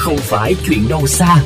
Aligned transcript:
không 0.00 0.16
phải 0.16 0.54
chuyện 0.66 0.88
đâu 0.88 1.06
xa. 1.06 1.36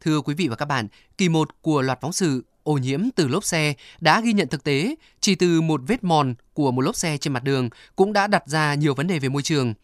Thưa 0.00 0.20
quý 0.20 0.34
vị 0.34 0.48
và 0.48 0.56
các 0.56 0.64
bạn, 0.64 0.88
kỳ 1.18 1.28
1 1.28 1.62
của 1.62 1.82
loạt 1.82 2.00
phóng 2.00 2.12
sự 2.12 2.44
ô 2.62 2.72
nhiễm 2.72 3.00
từ 3.16 3.28
lốp 3.28 3.44
xe 3.44 3.74
đã 4.00 4.20
ghi 4.20 4.32
nhận 4.32 4.48
thực 4.48 4.64
tế 4.64 4.94
chỉ 5.20 5.34
từ 5.34 5.60
một 5.60 5.80
vết 5.86 6.04
mòn 6.04 6.34
của 6.54 6.70
một 6.70 6.82
lốp 6.82 6.94
xe 6.94 7.16
trên 7.16 7.32
mặt 7.32 7.44
đường 7.44 7.68
cũng 7.96 8.12
đã 8.12 8.26
đặt 8.26 8.42
ra 8.46 8.74
nhiều 8.74 8.94
vấn 8.94 9.06
đề 9.06 9.18
về 9.18 9.28
môi 9.28 9.42
trường. 9.42 9.74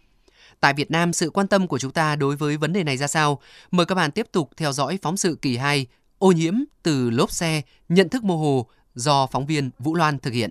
Tại 0.60 0.74
Việt 0.74 0.90
Nam, 0.90 1.12
sự 1.12 1.30
quan 1.30 1.46
tâm 1.46 1.66
của 1.66 1.78
chúng 1.78 1.92
ta 1.92 2.16
đối 2.16 2.36
với 2.36 2.56
vấn 2.56 2.72
đề 2.72 2.84
này 2.84 2.96
ra 2.96 3.06
sao? 3.06 3.38
Mời 3.70 3.86
các 3.86 3.94
bạn 3.94 4.10
tiếp 4.10 4.26
tục 4.32 4.50
theo 4.56 4.72
dõi 4.72 4.98
phóng 5.02 5.16
sự 5.16 5.38
kỳ 5.42 5.56
2 5.56 5.86
Ô 6.18 6.32
nhiễm 6.32 6.54
từ 6.82 7.10
lốp 7.10 7.30
xe, 7.30 7.62
nhận 7.88 8.08
thức 8.08 8.24
mơ 8.24 8.34
hồ 8.34 8.66
do 8.94 9.26
phóng 9.26 9.46
viên 9.46 9.70
Vũ 9.78 9.94
Loan 9.94 10.18
thực 10.18 10.32
hiện. 10.32 10.50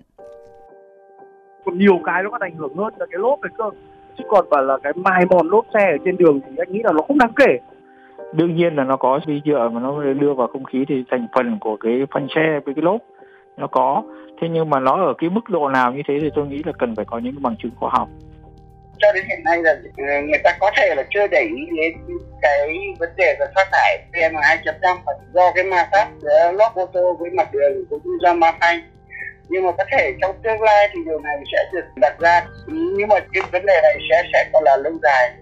Còn 1.64 1.78
nhiều 1.78 2.00
cái 2.04 2.22
nó 2.22 2.30
có 2.30 2.38
ảnh 2.40 2.56
hưởng 2.56 2.76
hơn 2.76 2.94
là 2.98 3.06
cái 3.10 3.18
lốp 3.18 3.40
này 3.40 3.52
cơ. 3.58 3.93
Chứ 4.18 4.24
còn 4.28 4.50
bảo 4.50 4.62
là 4.62 4.78
cái 4.82 4.92
mài 4.96 5.24
mòn 5.30 5.48
lốp 5.48 5.66
xe 5.74 5.90
ở 5.90 5.96
trên 6.04 6.16
đường 6.16 6.40
thì 6.40 6.56
anh 6.58 6.72
nghĩ 6.72 6.80
là 6.84 6.92
nó 6.92 7.02
không 7.08 7.18
đáng 7.18 7.32
kể. 7.36 7.58
Đương 8.32 8.56
nhiên 8.56 8.76
là 8.76 8.84
nó 8.84 8.96
có 8.96 9.20
vi 9.26 9.40
nhựa 9.44 9.68
mà 9.68 9.80
nó 9.80 10.02
đưa 10.02 10.34
vào 10.34 10.46
không 10.46 10.64
khí 10.64 10.84
thì 10.88 11.04
thành 11.10 11.26
phần 11.34 11.58
của 11.60 11.76
cái 11.76 11.92
phanh 12.14 12.26
xe 12.34 12.60
với 12.64 12.74
cái 12.74 12.82
lốp 12.82 13.00
nó 13.56 13.66
có. 13.66 14.02
Thế 14.40 14.48
nhưng 14.50 14.70
mà 14.70 14.80
nó 14.80 15.06
ở 15.06 15.14
cái 15.18 15.30
mức 15.30 15.48
độ 15.48 15.68
nào 15.68 15.92
như 15.92 16.02
thế 16.08 16.18
thì 16.20 16.30
tôi 16.34 16.46
nghĩ 16.46 16.62
là 16.66 16.72
cần 16.78 16.96
phải 16.96 17.04
có 17.04 17.18
những 17.18 17.34
bằng 17.42 17.56
chứng 17.62 17.72
khoa 17.76 17.90
học. 17.92 18.08
Cho 18.98 19.12
đến 19.12 19.24
hiện 19.28 19.44
nay 19.44 19.62
là 19.62 19.76
ừ, 19.96 20.04
người 20.28 20.40
ta 20.44 20.56
có 20.60 20.70
thể 20.76 20.94
là 20.94 21.04
chưa 21.10 21.26
để 21.26 21.40
ý 21.40 21.66
đến 21.76 22.18
cái 22.42 22.68
vấn 22.98 23.08
đề 23.16 23.36
về 23.40 23.46
phát 23.54 23.68
thải 23.72 24.04
PM 24.12 24.36
2.5 24.36 24.96
do 25.32 25.52
cái 25.54 25.64
ma 25.64 25.88
sát 25.92 26.08
giữa 26.18 26.52
lốp 26.52 26.74
ô 26.74 26.86
tô 26.86 27.16
với 27.20 27.30
mặt 27.30 27.48
đường 27.52 27.84
cũng 27.90 28.00
như 28.04 28.10
do 28.22 28.34
ma 28.34 28.52
phanh 28.60 28.80
nhưng 29.48 29.64
mà 29.64 29.72
có 29.78 29.84
thể 29.92 30.14
trong 30.20 30.36
tương 30.42 30.62
lai 30.62 30.88
thì 30.92 31.00
điều 31.06 31.20
này 31.20 31.36
sẽ 31.52 31.58
được 31.72 31.84
đặt 31.96 32.20
ra 32.20 32.46
nhưng 32.66 33.08
mà 33.08 33.16
cái 33.32 33.42
vấn 33.52 33.66
đề 33.66 33.80
này 33.82 33.98
sẽ 34.10 34.22
sẽ 34.32 34.50
còn 34.52 34.64
là 34.64 34.76
lâu 34.76 34.92
dài 35.02 35.32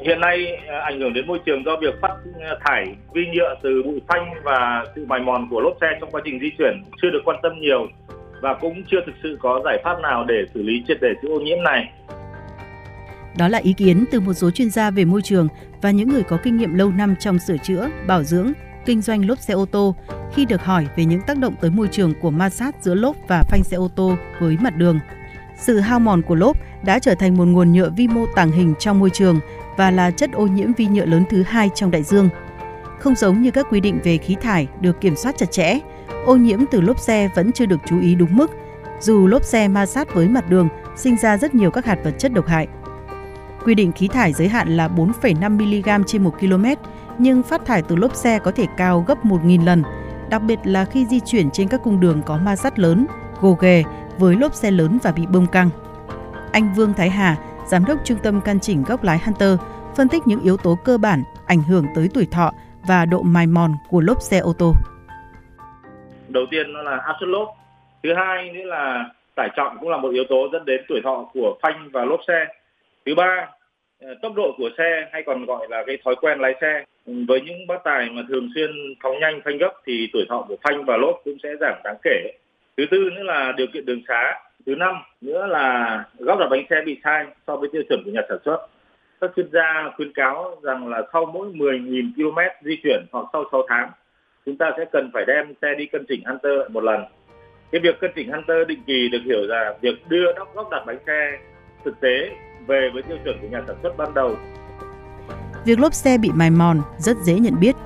hiện 0.00 0.20
nay 0.20 0.36
à, 0.68 0.78
ảnh 0.78 1.00
hưởng 1.00 1.12
đến 1.12 1.26
môi 1.26 1.38
trường 1.46 1.64
do 1.64 1.72
việc 1.80 1.94
phát 2.02 2.14
à, 2.40 2.54
thải 2.64 2.84
vi 3.12 3.22
nhựa 3.34 3.54
từ 3.62 3.82
bụi 3.84 4.00
phanh 4.08 4.34
và 4.44 4.84
sự 4.94 5.06
mài 5.06 5.20
mòn 5.20 5.48
của 5.50 5.60
lốp 5.60 5.76
xe 5.80 5.86
trong 6.00 6.10
quá 6.10 6.20
trình 6.24 6.40
di 6.40 6.50
chuyển 6.58 6.82
chưa 7.02 7.10
được 7.10 7.22
quan 7.24 7.36
tâm 7.42 7.52
nhiều 7.60 7.86
và 8.40 8.54
cũng 8.60 8.82
chưa 8.90 8.98
thực 9.06 9.14
sự 9.22 9.38
có 9.40 9.60
giải 9.64 9.78
pháp 9.84 10.00
nào 10.00 10.24
để 10.28 10.34
xử 10.54 10.62
lý 10.62 10.72
triệt 10.88 10.98
để 11.00 11.08
sự 11.22 11.28
ô 11.28 11.40
nhiễm 11.40 11.62
này. 11.62 11.90
Đó 13.38 13.48
là 13.48 13.58
ý 13.58 13.72
kiến 13.72 14.04
từ 14.10 14.20
một 14.20 14.32
số 14.32 14.50
chuyên 14.50 14.70
gia 14.70 14.90
về 14.90 15.04
môi 15.04 15.22
trường 15.22 15.48
và 15.82 15.90
những 15.90 16.08
người 16.08 16.22
có 16.22 16.38
kinh 16.42 16.56
nghiệm 16.56 16.74
lâu 16.74 16.90
năm 16.90 17.14
trong 17.20 17.38
sửa 17.38 17.56
chữa, 17.56 17.88
bảo 18.06 18.22
dưỡng, 18.22 18.52
kinh 18.86 19.00
doanh 19.02 19.28
lốp 19.28 19.38
xe 19.38 19.54
ô 19.54 19.66
tô 19.72 19.94
khi 20.34 20.44
được 20.44 20.64
hỏi 20.64 20.86
về 20.96 21.04
những 21.04 21.20
tác 21.20 21.38
động 21.38 21.54
tới 21.60 21.70
môi 21.70 21.88
trường 21.88 22.12
của 22.20 22.30
ma 22.30 22.50
sát 22.50 22.74
giữa 22.80 22.94
lốp 22.94 23.16
và 23.28 23.42
phanh 23.42 23.64
xe 23.64 23.76
ô 23.76 23.88
tô 23.94 24.14
với 24.40 24.56
mặt 24.60 24.76
đường. 24.76 24.98
Sự 25.56 25.80
hao 25.80 26.00
mòn 26.00 26.22
của 26.22 26.34
lốp 26.34 26.56
đã 26.84 26.98
trở 26.98 27.14
thành 27.14 27.36
một 27.36 27.44
nguồn 27.44 27.72
nhựa 27.72 27.90
vi 27.90 28.08
mô 28.08 28.26
tàng 28.34 28.52
hình 28.52 28.74
trong 28.78 28.98
môi 28.98 29.10
trường 29.10 29.40
và 29.76 29.90
là 29.90 30.10
chất 30.10 30.32
ô 30.32 30.46
nhiễm 30.46 30.72
vi 30.72 30.86
nhựa 30.86 31.06
lớn 31.06 31.24
thứ 31.30 31.42
hai 31.42 31.70
trong 31.74 31.90
đại 31.90 32.02
dương. 32.02 32.28
Không 32.98 33.14
giống 33.14 33.42
như 33.42 33.50
các 33.50 33.66
quy 33.70 33.80
định 33.80 33.98
về 34.04 34.16
khí 34.16 34.36
thải 34.40 34.68
được 34.80 35.00
kiểm 35.00 35.16
soát 35.16 35.34
chặt 35.38 35.50
chẽ, 35.50 35.78
ô 36.26 36.36
nhiễm 36.36 36.60
từ 36.70 36.80
lốp 36.80 36.98
xe 36.98 37.28
vẫn 37.34 37.52
chưa 37.52 37.66
được 37.66 37.80
chú 37.86 38.00
ý 38.00 38.14
đúng 38.14 38.36
mức, 38.36 38.50
dù 39.00 39.26
lốp 39.26 39.44
xe 39.44 39.68
ma 39.68 39.86
sát 39.86 40.14
với 40.14 40.28
mặt 40.28 40.50
đường 40.50 40.68
sinh 40.96 41.16
ra 41.16 41.36
rất 41.36 41.54
nhiều 41.54 41.70
các 41.70 41.84
hạt 41.84 41.98
vật 42.04 42.14
chất 42.18 42.32
độc 42.32 42.46
hại. 42.46 42.68
Quy 43.64 43.74
định 43.74 43.92
khí 43.92 44.08
thải 44.08 44.32
giới 44.32 44.48
hạn 44.48 44.76
là 44.76 44.88
4,5 44.88 45.50
mg 45.98 46.04
trên 46.06 46.22
1 46.22 46.34
km, 46.40 46.64
nhưng 47.18 47.42
phát 47.42 47.66
thải 47.66 47.82
từ 47.82 47.96
lốp 47.96 48.14
xe 48.14 48.38
có 48.38 48.50
thể 48.50 48.66
cao 48.76 49.04
gấp 49.08 49.24
1.000 49.24 49.64
lần, 49.64 49.82
đặc 50.30 50.42
biệt 50.42 50.58
là 50.64 50.84
khi 50.84 51.06
di 51.06 51.20
chuyển 51.20 51.50
trên 51.50 51.68
các 51.68 51.80
cung 51.84 52.00
đường 52.00 52.22
có 52.26 52.38
ma 52.44 52.56
sát 52.56 52.78
lớn, 52.78 53.06
gồ 53.40 53.52
ghề 53.60 53.84
với 54.18 54.36
lốp 54.36 54.54
xe 54.54 54.70
lớn 54.70 54.98
và 55.02 55.12
bị 55.12 55.26
bông 55.26 55.46
căng. 55.46 55.70
Anh 56.52 56.72
Vương 56.76 56.92
Thái 56.92 57.10
Hà, 57.10 57.36
Giám 57.66 57.84
đốc 57.84 57.98
Trung 58.04 58.18
tâm 58.22 58.40
Căn 58.40 58.60
chỉnh 58.60 58.82
góc 58.82 59.04
lái 59.04 59.18
Hunter, 59.18 59.58
phân 59.96 60.08
tích 60.08 60.22
những 60.26 60.40
yếu 60.40 60.56
tố 60.56 60.78
cơ 60.84 60.98
bản 60.98 61.22
ảnh 61.46 61.62
hưởng 61.62 61.86
tới 61.94 62.08
tuổi 62.14 62.26
thọ 62.30 62.52
và 62.88 63.06
độ 63.06 63.22
mài 63.22 63.46
mòn 63.46 63.72
của 63.90 64.00
lốp 64.00 64.22
xe 64.22 64.38
ô 64.38 64.52
tô. 64.58 64.72
Đầu 66.28 66.44
tiên 66.50 66.72
nó 66.72 66.82
là 66.82 66.96
áp 66.96 67.14
suất 67.20 67.28
lốp. 67.28 67.48
Thứ 68.02 68.10
hai 68.16 68.50
nữa 68.52 68.64
là 68.64 69.04
tải 69.34 69.48
trọng 69.56 69.76
cũng 69.80 69.88
là 69.88 69.96
một 69.96 70.08
yếu 70.12 70.24
tố 70.28 70.48
dẫn 70.52 70.64
đến 70.64 70.80
tuổi 70.88 71.00
thọ 71.04 71.24
của 71.34 71.58
phanh 71.62 71.88
và 71.92 72.04
lốp 72.04 72.20
xe. 72.28 72.46
Thứ 73.06 73.14
ba, 73.16 73.48
Ờ, 74.06 74.14
tốc 74.22 74.32
độ 74.36 74.54
của 74.58 74.70
xe 74.78 75.08
hay 75.12 75.22
còn 75.26 75.44
gọi 75.44 75.66
là 75.70 75.84
cái 75.86 75.98
thói 76.04 76.14
quen 76.20 76.38
lái 76.40 76.54
xe. 76.60 76.84
Với 77.06 77.40
những 77.40 77.66
bác 77.66 77.84
tài 77.84 78.10
mà 78.10 78.22
thường 78.28 78.48
xuyên 78.54 78.70
phóng 79.02 79.20
nhanh, 79.20 79.40
phanh 79.44 79.58
gấp 79.58 79.72
thì 79.86 80.08
tuổi 80.12 80.24
thọ 80.28 80.44
của 80.48 80.56
phanh 80.62 80.84
và 80.84 80.96
lốp 80.96 81.20
cũng 81.24 81.36
sẽ 81.42 81.48
giảm 81.60 81.74
đáng 81.84 81.96
kể. 82.02 82.32
Thứ 82.76 82.84
tư 82.90 83.10
nữa 83.16 83.22
là 83.22 83.52
điều 83.56 83.66
kiện 83.72 83.86
đường 83.86 84.02
xá 84.08 84.40
thứ 84.66 84.74
năm 84.74 84.94
nữa 85.20 85.46
là 85.46 86.04
góc 86.18 86.38
đặt 86.38 86.46
bánh 86.50 86.64
xe 86.70 86.76
bị 86.86 87.00
sai 87.04 87.26
so 87.46 87.56
với 87.56 87.68
tiêu 87.72 87.82
chuẩn 87.88 88.02
của 88.04 88.10
nhà 88.10 88.20
sản 88.28 88.38
xuất 88.44 88.66
các 89.20 89.30
chuyên 89.36 89.46
gia 89.52 89.90
khuyến 89.96 90.12
cáo 90.12 90.56
rằng 90.62 90.88
là 90.88 91.02
sau 91.12 91.26
mỗi 91.26 91.48
10.000 91.48 92.12
km 92.16 92.38
di 92.62 92.76
chuyển 92.82 93.06
hoặc 93.12 93.26
sau 93.32 93.44
6 93.52 93.62
tháng, 93.68 93.90
chúng 94.46 94.56
ta 94.56 94.70
sẽ 94.76 94.84
cần 94.92 95.10
phải 95.14 95.24
đem 95.26 95.54
xe 95.62 95.74
đi 95.78 95.86
cân 95.86 96.04
chỉnh 96.08 96.20
Hunter 96.24 96.70
một 96.70 96.84
lần 96.84 97.04
cái 97.72 97.80
việc 97.80 98.00
cân 98.00 98.10
chỉnh 98.14 98.32
Hunter 98.32 98.68
định 98.68 98.82
kỳ 98.86 99.08
được 99.08 99.22
hiểu 99.24 99.46
là 99.46 99.74
việc 99.80 100.08
đưa 100.08 100.32
góc 100.36 100.54
góc 100.54 100.70
đặt 100.70 100.82
bánh 100.86 100.98
xe 101.06 101.38
thực 101.84 102.00
tế 102.00 102.30
về 102.66 102.90
với 102.94 103.02
tiêu 103.02 103.16
chuẩn 103.24 103.38
của 103.40 103.48
nhà 103.48 103.60
sản 103.66 103.76
xuất 103.82 103.96
ban 103.96 104.14
đầu 104.14 104.36
Việc 105.64 105.78
lốp 105.78 105.94
xe 105.94 106.18
bị 106.18 106.30
mài 106.34 106.50
mòn 106.50 106.80
rất 106.98 107.16
dễ 107.22 107.34
nhận 107.34 107.60
biết, 107.60 107.76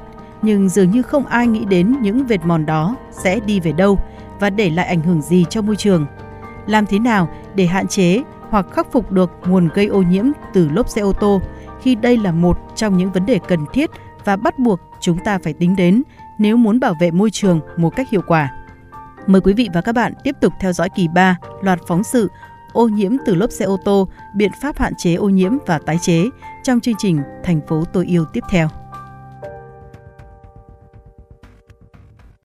nhưng 0.43 0.69
dường 0.69 0.91
như 0.91 1.03
không 1.03 1.27
ai 1.27 1.47
nghĩ 1.47 1.65
đến 1.65 1.97
những 2.01 2.27
vệt 2.27 2.41
mòn 2.45 2.67
đó 2.67 2.97
sẽ 3.11 3.41
đi 3.47 3.61
về 3.61 3.73
đâu 3.73 3.99
và 4.41 4.51
để 4.51 4.71
lại 4.71 4.87
ảnh 4.87 5.01
hưởng 5.01 5.23
gì 5.23 5.45
cho 5.51 5.63
môi 5.63 5.77
trường 5.77 6.07
làm 6.67 6.87
thế 6.87 6.99
nào 6.99 7.29
để 7.55 7.67
hạn 7.67 7.89
chế 7.89 8.23
hoặc 8.51 8.67
khắc 8.73 8.93
phục 8.93 9.13
được 9.13 9.31
nguồn 9.47 9.69
gây 9.75 9.87
ô 9.87 10.03
nhiễm 10.03 10.25
từ 10.55 10.69
lốp 10.69 10.89
xe 10.89 11.01
ô 11.01 11.13
tô 11.13 11.41
khi 11.83 11.95
đây 11.95 12.17
là 12.17 12.33
một 12.33 12.59
trong 12.75 12.97
những 12.97 13.13
vấn 13.13 13.27
đề 13.27 13.41
cần 13.49 13.61
thiết 13.73 13.91
và 14.25 14.37
bắt 14.37 14.59
buộc 14.59 14.81
chúng 15.01 15.19
ta 15.25 15.39
phải 15.45 15.53
tính 15.53 15.77
đến 15.77 16.03
nếu 16.39 16.57
muốn 16.57 16.81
bảo 16.81 16.95
vệ 17.01 17.11
môi 17.11 17.31
trường 17.31 17.61
một 17.77 17.97
cách 17.97 18.11
hiệu 18.11 18.23
quả. 18.27 18.51
Mời 19.27 19.41
quý 19.41 19.53
vị 19.53 19.69
và 19.75 19.81
các 19.81 19.95
bạn 19.95 20.13
tiếp 20.25 20.37
tục 20.41 20.53
theo 20.61 20.73
dõi 20.73 20.89
kỳ 20.97 21.09
3 21.09 21.37
loạt 21.63 21.79
phóng 21.87 22.05
sự 22.05 22.29
ô 22.73 22.89
nhiễm 22.89 23.13
từ 23.27 23.35
lốp 23.35 23.51
xe 23.51 23.65
ô 23.65 23.77
tô, 23.85 24.09
biện 24.37 24.51
pháp 24.63 24.79
hạn 24.79 24.93
chế 24.99 25.15
ô 25.15 25.29
nhiễm 25.29 25.53
và 25.67 25.79
tái 25.79 25.99
chế 26.03 26.25
trong 26.65 26.81
chương 26.81 26.95
trình 26.99 27.23
Thành 27.45 27.61
phố 27.69 27.85
tôi 27.93 28.07
yêu 28.07 28.25
tiếp 28.33 28.45
theo. 28.51 28.69